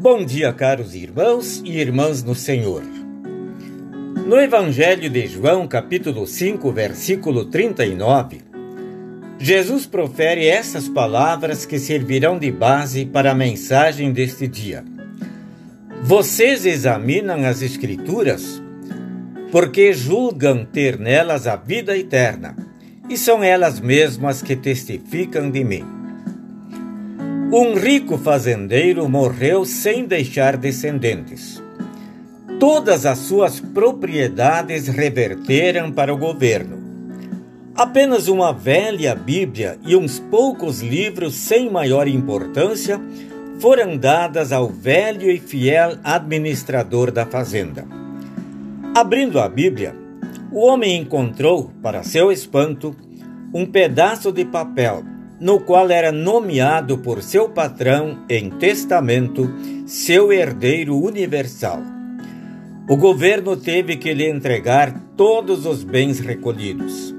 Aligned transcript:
Bom 0.00 0.24
dia, 0.24 0.50
caros 0.50 0.94
irmãos 0.94 1.60
e 1.62 1.76
irmãs 1.76 2.22
no 2.22 2.34
Senhor. 2.34 2.82
No 4.26 4.40
Evangelho 4.40 5.10
de 5.10 5.26
João, 5.26 5.68
capítulo 5.68 6.26
5, 6.26 6.72
versículo 6.72 7.44
39, 7.44 8.40
Jesus 9.38 9.84
profere 9.84 10.46
essas 10.46 10.88
palavras 10.88 11.66
que 11.66 11.78
servirão 11.78 12.38
de 12.38 12.50
base 12.50 13.04
para 13.04 13.32
a 13.32 13.34
mensagem 13.34 14.10
deste 14.10 14.48
dia. 14.48 14.82
Vocês 16.02 16.64
examinam 16.64 17.44
as 17.44 17.60
Escrituras 17.60 18.62
porque 19.52 19.92
julgam 19.92 20.64
ter 20.64 20.98
nelas 20.98 21.46
a 21.46 21.56
vida 21.56 21.94
eterna, 21.94 22.56
e 23.06 23.18
são 23.18 23.44
elas 23.44 23.78
mesmas 23.78 24.40
que 24.40 24.56
testificam 24.56 25.50
de 25.50 25.62
mim. 25.62 25.99
Um 27.52 27.74
rico 27.74 28.16
fazendeiro 28.16 29.08
morreu 29.08 29.64
sem 29.64 30.04
deixar 30.04 30.56
descendentes. 30.56 31.60
Todas 32.60 33.04
as 33.04 33.18
suas 33.18 33.58
propriedades 33.58 34.86
reverteram 34.86 35.90
para 35.90 36.14
o 36.14 36.16
governo. 36.16 36.78
Apenas 37.74 38.28
uma 38.28 38.52
velha 38.52 39.16
Bíblia 39.16 39.80
e 39.84 39.96
uns 39.96 40.20
poucos 40.20 40.80
livros 40.80 41.34
sem 41.34 41.68
maior 41.68 42.06
importância 42.06 43.00
foram 43.58 43.96
dadas 43.96 44.52
ao 44.52 44.68
velho 44.68 45.28
e 45.28 45.40
fiel 45.40 45.98
administrador 46.04 47.10
da 47.10 47.26
fazenda. 47.26 47.84
Abrindo 48.94 49.40
a 49.40 49.48
Bíblia, 49.48 49.96
o 50.52 50.60
homem 50.60 51.00
encontrou, 51.00 51.72
para 51.82 52.04
seu 52.04 52.30
espanto, 52.30 52.94
um 53.52 53.66
pedaço 53.66 54.30
de 54.30 54.44
papel 54.44 55.02
no 55.40 55.60
qual 55.60 55.90
era 55.90 56.12
nomeado 56.12 56.98
por 56.98 57.22
seu 57.22 57.48
patrão 57.48 58.18
em 58.28 58.50
testamento 58.50 59.50
seu 59.86 60.30
herdeiro 60.32 60.96
universal. 60.96 61.80
O 62.88 62.96
governo 62.96 63.56
teve 63.56 63.96
que 63.96 64.12
lhe 64.12 64.28
entregar 64.28 64.92
todos 65.16 65.64
os 65.64 65.82
bens 65.82 66.20
recolhidos. 66.20 67.14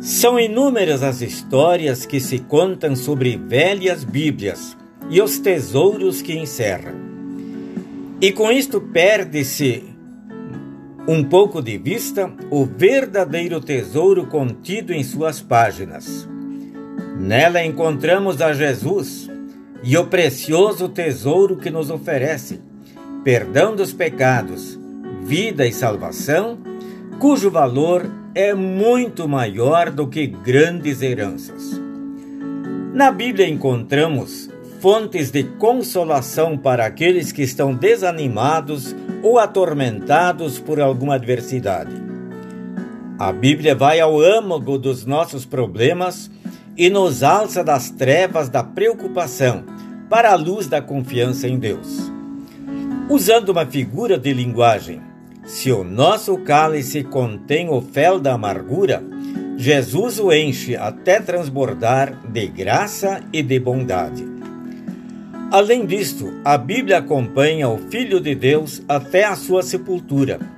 São 0.00 0.38
inúmeras 0.38 1.02
as 1.02 1.22
histórias 1.22 2.04
que 2.04 2.20
se 2.20 2.40
contam 2.40 2.94
sobre 2.94 3.36
velhas 3.36 4.04
Bíblias 4.04 4.76
e 5.08 5.22
os 5.22 5.38
tesouros 5.38 6.20
que 6.20 6.36
encerram. 6.36 6.94
E 8.20 8.30
com 8.30 8.50
isto 8.50 8.80
perde-se 8.80 9.84
um 11.08 11.22
pouco 11.22 11.62
de 11.62 11.78
vista 11.78 12.32
o 12.50 12.64
verdadeiro 12.64 13.60
tesouro 13.60 14.26
contido 14.26 14.92
em 14.92 15.04
suas 15.04 15.40
páginas. 15.40 16.28
Nela 17.18 17.64
encontramos 17.64 18.42
a 18.42 18.52
Jesus 18.52 19.30
e 19.82 19.96
o 19.96 20.06
precioso 20.06 20.88
tesouro 20.88 21.56
que 21.56 21.70
nos 21.70 21.90
oferece, 21.90 22.60
perdão 23.24 23.74
dos 23.74 23.92
pecados, 23.92 24.78
vida 25.22 25.66
e 25.66 25.72
salvação, 25.72 26.58
cujo 27.18 27.50
valor 27.50 28.06
é 28.34 28.52
muito 28.52 29.26
maior 29.26 29.90
do 29.90 30.06
que 30.06 30.26
grandes 30.26 31.00
heranças. 31.00 31.80
Na 32.92 33.10
Bíblia 33.10 33.48
encontramos 33.48 34.50
fontes 34.80 35.30
de 35.30 35.42
consolação 35.42 36.56
para 36.56 36.84
aqueles 36.84 37.32
que 37.32 37.42
estão 37.42 37.74
desanimados 37.74 38.94
ou 39.22 39.38
atormentados 39.38 40.58
por 40.58 40.80
alguma 40.80 41.14
adversidade. 41.14 41.94
A 43.18 43.32
Bíblia 43.32 43.74
vai 43.74 44.00
ao 44.00 44.20
âmago 44.20 44.76
dos 44.76 45.06
nossos 45.06 45.46
problemas 45.46 46.30
e 46.76 46.90
nos 46.90 47.22
alça 47.22 47.64
das 47.64 47.90
trevas 47.90 48.48
da 48.48 48.62
preocupação 48.62 49.64
para 50.10 50.32
a 50.32 50.34
luz 50.34 50.66
da 50.66 50.80
confiança 50.82 51.48
em 51.48 51.58
Deus. 51.58 52.12
Usando 53.08 53.50
uma 53.50 53.64
figura 53.64 54.18
de 54.18 54.32
linguagem, 54.32 55.00
se 55.44 55.70
o 55.70 55.84
nosso 55.84 56.36
cálice 56.38 57.04
contém 57.04 57.70
o 57.70 57.80
fel 57.80 58.18
da 58.18 58.34
amargura, 58.34 59.02
Jesus 59.56 60.18
o 60.18 60.32
enche 60.32 60.76
até 60.76 61.20
transbordar 61.20 62.20
de 62.28 62.46
graça 62.46 63.22
e 63.32 63.42
de 63.42 63.58
bondade. 63.58 64.26
Além 65.50 65.86
disto, 65.86 66.34
a 66.44 66.58
Bíblia 66.58 66.98
acompanha 66.98 67.68
o 67.68 67.78
Filho 67.78 68.20
de 68.20 68.34
Deus 68.34 68.82
até 68.88 69.24
a 69.24 69.36
sua 69.36 69.62
sepultura 69.62 70.55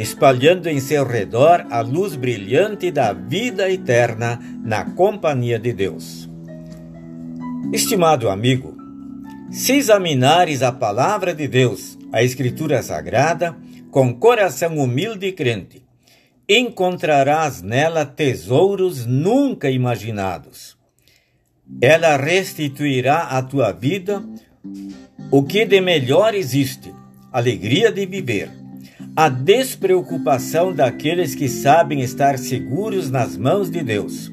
espalhando 0.00 0.66
em 0.66 0.80
seu 0.80 1.06
redor 1.06 1.66
a 1.70 1.82
luz 1.82 2.16
brilhante 2.16 2.90
da 2.90 3.12
vida 3.12 3.70
eterna 3.70 4.40
na 4.64 4.82
companhia 4.92 5.58
de 5.58 5.74
Deus. 5.74 6.26
Estimado 7.70 8.30
amigo, 8.30 8.74
se 9.50 9.74
examinares 9.74 10.62
a 10.62 10.72
palavra 10.72 11.34
de 11.34 11.46
Deus, 11.46 11.98
a 12.10 12.22
Escritura 12.22 12.82
Sagrada, 12.82 13.54
com 13.90 14.14
coração 14.14 14.78
humilde 14.78 15.26
e 15.26 15.32
crente, 15.32 15.82
encontrarás 16.48 17.60
nela 17.60 18.06
tesouros 18.06 19.04
nunca 19.04 19.70
imaginados. 19.70 20.78
Ela 21.80 22.16
restituirá 22.16 23.24
à 23.24 23.42
tua 23.42 23.70
vida 23.70 24.24
o 25.30 25.42
que 25.42 25.66
de 25.66 25.80
melhor 25.80 26.34
existe: 26.34 26.90
alegria 27.30 27.92
de 27.92 28.06
viver 28.06 28.59
a 29.16 29.28
despreocupação 29.28 30.72
daqueles 30.72 31.34
que 31.34 31.48
sabem 31.48 32.00
estar 32.00 32.38
seguros 32.38 33.10
nas 33.10 33.36
mãos 33.36 33.70
de 33.70 33.82
Deus. 33.82 34.30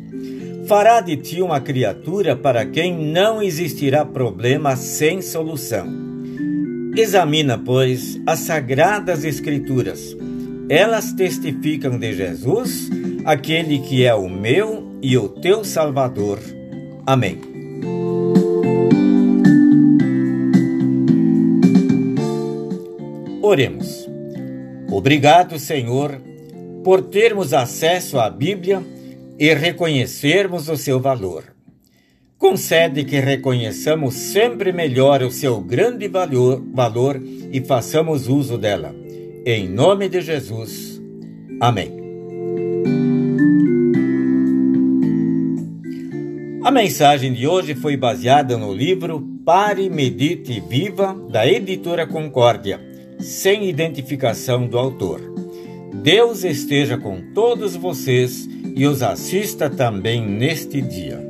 Fará 0.67 1.01
de 1.01 1.15
ti 1.15 1.41
uma 1.41 1.59
criatura 1.59 2.35
para 2.35 2.65
quem 2.65 3.11
não 3.11 3.41
existirá 3.41 4.05
problema 4.05 4.75
sem 4.75 5.21
solução. 5.21 5.87
Examina, 6.95 7.57
pois, 7.57 8.19
as 8.25 8.39
sagradas 8.39 9.23
Escrituras. 9.23 10.15
Elas 10.69 11.13
testificam 11.13 11.97
de 11.97 12.13
Jesus, 12.13 12.89
aquele 13.23 13.79
que 13.79 14.03
é 14.03 14.13
o 14.13 14.27
meu 14.27 14.99
e 15.01 15.17
o 15.17 15.29
teu 15.29 15.63
Salvador. 15.63 16.39
Amém. 17.05 17.39
Oremos. 23.41 24.06
Obrigado, 24.97 25.59
Senhor, 25.59 26.19
por 26.83 27.03
termos 27.03 27.53
acesso 27.53 28.17
à 28.17 28.31
Bíblia 28.31 28.81
e 29.37 29.53
reconhecermos 29.53 30.69
o 30.69 30.75
seu 30.75 30.99
valor. 30.99 31.43
Concede 32.35 33.03
que 33.03 33.19
reconheçamos 33.19 34.15
sempre 34.15 34.71
melhor 34.71 35.21
o 35.21 35.29
seu 35.29 35.61
grande 35.61 36.07
valor, 36.07 36.63
valor 36.73 37.21
e 37.23 37.61
façamos 37.61 38.27
uso 38.27 38.57
dela. 38.57 38.95
Em 39.45 39.69
nome 39.69 40.09
de 40.09 40.19
Jesus. 40.19 40.99
Amém. 41.59 41.95
A 46.63 46.71
mensagem 46.71 47.33
de 47.33 47.45
hoje 47.45 47.75
foi 47.75 47.95
baseada 47.95 48.57
no 48.57 48.73
livro 48.73 49.23
Pare, 49.45 49.91
Medite 49.91 50.53
e 50.53 50.59
Viva, 50.59 51.15
da 51.29 51.45
editora 51.45 52.07
Concórdia 52.07 52.96
sem 53.19 53.69
identificação 53.69 54.67
do 54.67 54.77
autor. 54.77 55.21
Deus 56.03 56.43
esteja 56.43 56.97
com 56.97 57.21
todos 57.33 57.75
vocês 57.75 58.47
e 58.75 58.85
os 58.85 59.01
assista 59.01 59.69
também 59.69 60.25
neste 60.25 60.81
dia. 60.81 61.26